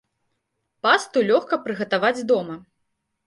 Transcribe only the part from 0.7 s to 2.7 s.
Пасту лёгка прыгатаваць дома.